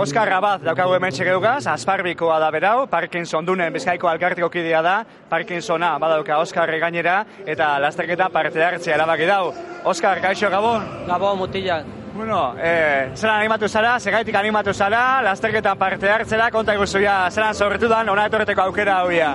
[0.00, 4.94] Oskar Rabat daukagu hemen txegeugaz, Asparbikoa da berau, Parkinson dunen bizkaiko alkartiko kidea da,
[5.28, 9.52] Parkinsona badauka Oskar gainera, eta lasterketa parte hartzea erabaki dau.
[9.92, 10.88] Oskar, gaixo gabon?
[11.04, 11.82] Gabon, mutila.
[12.14, 17.92] Bueno, eh, zelan animatu zara, segaitik animatu zara, lasterketan parte hartzera, konta iguzuia, zelan sorretu
[17.92, 19.34] dan, ona etorreteko aukera hauia.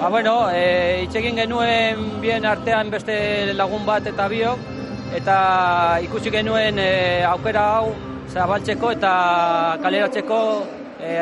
[0.00, 4.68] Ba, bueno, e, itxegin genuen bien artean beste lagun bat eta biok,
[5.20, 5.40] eta
[6.08, 6.92] ikusi genuen e,
[7.28, 7.96] aukera hau
[8.32, 9.12] zabaltzeko eta
[9.82, 10.40] kaleratzeko
[11.00, 11.12] e,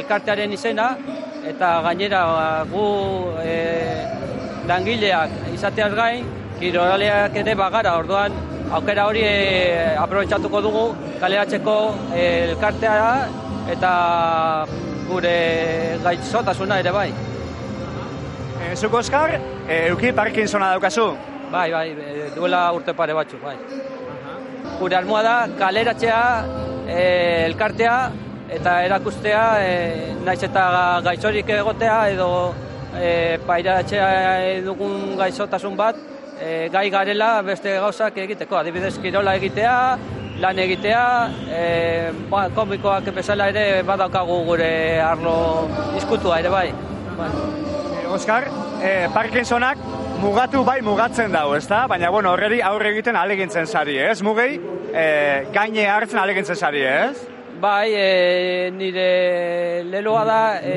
[0.00, 0.90] elkartearen izena,
[1.48, 2.86] eta gainera ba, gu
[3.42, 3.54] e,
[4.68, 6.28] langileak izateaz gain,
[6.60, 8.36] kirolaleak ere bagara, orduan
[8.76, 10.84] aukera hori e, aprobetsatuko dugu
[11.22, 11.76] kaleratzeko
[12.12, 13.08] e, elkartea
[13.74, 13.92] eta
[15.08, 15.34] gure
[16.04, 17.08] gaitzotasuna ere bai.
[18.60, 21.08] E, Zuk, Oskar, e, euki Parkinsona daukazu?
[21.50, 21.86] Bai, bai,
[22.36, 23.56] duela urte pare batzu, bai.
[24.80, 26.20] Gure almoa da, kaleratzea,
[26.88, 27.00] e,
[27.50, 27.96] elkartea,
[28.56, 29.74] eta erakustea, e,
[30.24, 30.62] naiz eta
[31.04, 32.30] gaitzorik egotea, edo
[32.96, 33.10] e,
[33.44, 34.08] pairatzea
[34.64, 36.00] dugun gaizotasun bat,
[36.40, 38.56] e, gai garela beste gauzak egiteko.
[38.62, 39.76] Adibidez, kirola egitea,
[40.40, 41.04] lan egitea,
[41.60, 41.62] e,
[42.32, 44.72] ba, komikoak bezala ere badaukagu gure
[45.04, 45.36] arlo
[46.00, 46.68] izkutua ere bai.
[47.20, 47.32] bai.
[48.16, 48.48] Oskar,
[48.82, 49.78] eh, Parkinsonak
[50.20, 51.86] mugatu bai mugatzen dago, ezta?
[51.88, 54.20] Baina bueno, horreri aurre egiten alegintzen sari, ez?
[54.22, 54.54] Mugei
[54.92, 57.26] eh, gaine hartzen alegintzen sari, ez?
[57.60, 60.76] Bai, e, nire leloa da e,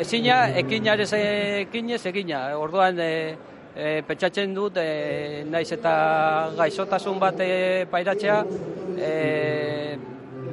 [0.00, 2.46] ezina ekinarez ekinez egina.
[2.56, 3.10] Orduan e,
[3.76, 5.92] e, pentsatzen dut e, naiz eta
[6.56, 8.38] gaixotasun bat e, pairatzea
[8.96, 9.12] e,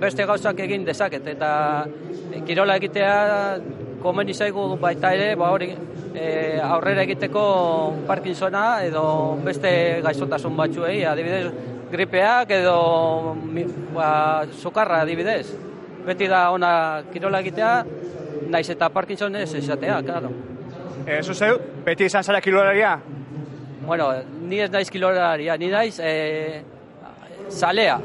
[0.03, 1.53] beste gauzak egin dezaket eta
[1.87, 3.15] e, kirola egitea
[4.03, 5.71] komeni zaigu baita ere, ba hori
[6.13, 7.43] e, aurrera egiteko
[8.07, 9.03] Parkinsona edo
[9.45, 9.71] beste
[10.05, 11.47] gaixotasun batzuei, adibidez
[11.93, 12.77] gripeak edo
[13.93, 15.45] ba, sukarra adibidez.
[16.03, 16.71] Beti da ona
[17.13, 17.73] kirola egitea,
[18.51, 20.31] naiz eta Parkinson ez esatea, claro.
[21.05, 22.97] Eh, zuzeu, beti izan zara kilolaria?
[23.85, 24.09] Bueno,
[24.47, 26.61] ni ez naiz kilolaria, ni naiz e,
[27.49, 27.99] zalea.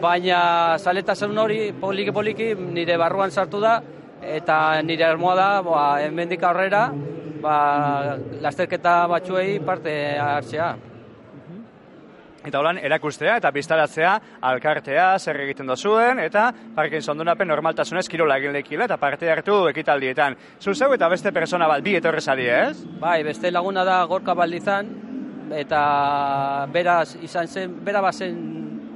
[0.00, 0.40] Baina
[0.78, 3.78] zaletasun hori poliki-poliki nire barruan sartu da,
[4.26, 6.90] eta nire armoa da, ba, hemendik aurrera,
[7.42, 7.56] ba,
[8.42, 10.74] lasterketa batzuei parte hartzea.
[12.46, 14.10] Eta holan, erakustea eta biztaratzea
[14.46, 16.44] alkartea, zer egiten dozuen, eta
[16.76, 20.36] Parkinson dunapen normaltasunez kirola egin lekila eta parte hartu ekitaldietan.
[20.62, 22.84] Zuzeu eta beste persona bat bi etorrezari, ez?
[23.00, 24.92] Bai, beste laguna da gorka baldizan,
[25.58, 25.80] eta
[26.70, 28.38] beraz izan zen, bera bazen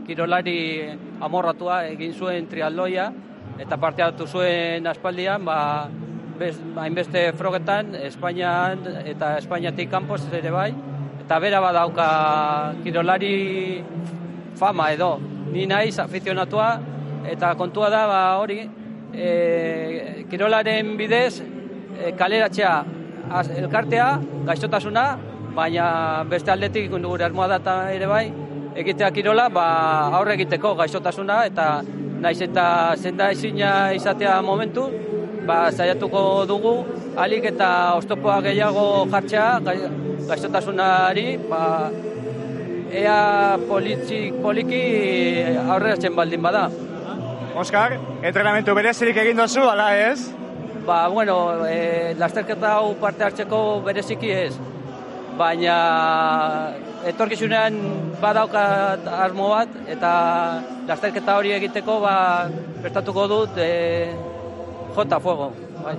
[0.06, 0.86] kirolari
[1.20, 3.10] amorratua egin zuen trialdoia,
[3.60, 5.88] eta parte hartu zuen aspaldian, ba,
[6.80, 10.70] hainbeste frogetan, Espainian eta Espainiatik kanpoz ere bai,
[11.20, 12.06] eta bera badauka
[12.84, 13.84] kirolari
[14.56, 15.18] fama edo,
[15.52, 16.70] ni naiz afizionatua,
[17.28, 18.62] eta kontua da ba, hori,
[19.12, 21.42] e, kirolaren bidez,
[22.00, 22.74] e, kaleratzea
[23.28, 24.08] az, elkartea,
[24.48, 25.04] gaixotasuna,
[25.54, 28.26] baina beste aldetik gure armoa data ere bai,
[28.80, 29.66] egitea kirola, ba,
[30.16, 31.72] aurre egiteko gaixotasuna, eta
[32.20, 34.86] naiz eta zenda ezina izatea momentu,
[35.46, 36.74] ba, saiatuko dugu,
[37.16, 39.90] alik eta oztopoa gehiago jartzea gai-
[40.28, 41.62] gaixotasunari, ba,
[42.90, 44.82] ea politzik poliki
[45.66, 46.68] aurreratzen baldin bada.
[47.60, 50.30] Oskar, entrenamentu berezirik egin dozu, ala ez?
[50.86, 54.52] Ba, bueno, e, lasterketa hau parte hartzeko bereziki ez.
[55.40, 55.76] Baina
[57.08, 57.76] etorkizunean
[58.20, 60.10] badaukat asmo bat eta
[60.88, 62.16] lasterketa hori egiteko ba,
[62.82, 63.70] prestatuko dut e,
[64.96, 65.48] jota fuego.
[65.80, 65.96] Bai.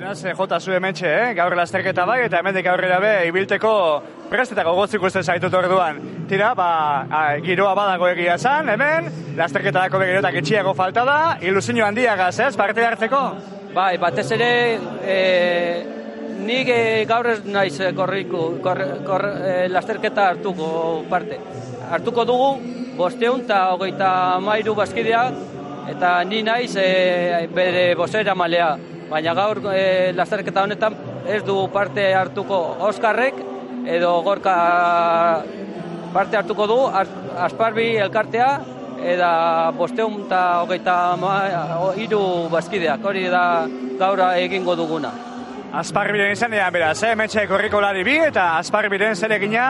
[0.00, 1.34] Beraz, eh, jota zu hementxe, eh?
[1.36, 3.72] gaur lasterketa bai, eta hemendik aurrera be, ibilteko
[4.30, 5.98] prestetako gotzik uste zaitut orduan.
[6.30, 6.70] Tira, ba,
[7.10, 12.54] a, giroa badago egia esan, hemen, lasterketa dako begirotak itxiago falta da, ilusio handiagaz, ez,
[12.56, 13.24] parte hartzeko?
[13.74, 14.52] Bai, batez ere
[15.04, 15.18] e,
[16.40, 21.38] nik e, gaur ez naiz korriku, kor, kor, e, lasterketa hartuko parte.
[21.90, 22.50] Hartuko dugu,
[22.96, 24.10] bosteun eta hogeita
[24.44, 25.38] mairu bazkideak,
[25.94, 28.72] eta ni naiz e, bere bosera malea.
[29.10, 30.96] Baina gaur e, lasterketa honetan
[31.26, 33.40] ez du parte hartuko Oskarrek,
[33.86, 34.54] edo gorka
[36.14, 36.78] parte hartuko du,
[37.40, 38.50] Asparbi elkartea,
[39.00, 39.30] eta
[39.78, 42.22] bosteun eta hogeita ma- hiru
[42.52, 43.42] bazkideak, hori da
[43.98, 45.29] gaura egingo duguna.
[45.70, 47.14] Azparbiren izanean beraz, eh?
[47.14, 49.66] Metxe korriko lari bi eta azparbiren zeregina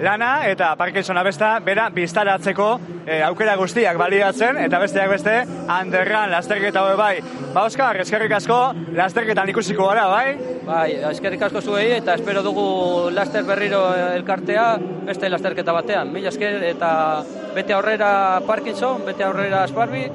[0.00, 2.68] lana eta Parkinsona besta bera biztaratzeko
[3.04, 5.36] eh, aukera guztiak baliatzen eta besteak beste
[5.76, 7.12] handerran lasterketa hori bai.
[7.52, 8.58] Ba, Oskar, eskerrik asko
[8.96, 10.58] lasterketan ikusiko gara, bai?
[10.64, 12.66] Bai, eskerrik asko zuei eta espero dugu
[13.12, 13.84] laster berriro
[14.16, 14.68] elkartea
[15.04, 16.14] beste lasterketa batean.
[16.16, 16.92] Mila esker eta
[17.54, 20.08] bete aurrera Parkinson, bete aurrera Asparbi.